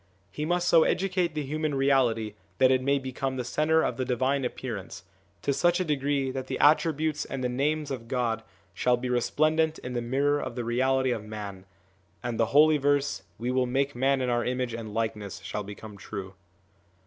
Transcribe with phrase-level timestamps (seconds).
[0.31, 4.03] He must so educate the human reality that it may become the centre of the
[4.03, 5.03] divine appearance,
[5.43, 8.41] to such a degree that the attributes and the names of God
[8.73, 11.65] shall be resplendent in the mirror of the reality of man,
[12.23, 15.97] and the holy verse,' We will make man in Our image and likeness/ shall become
[15.99, 16.33] true.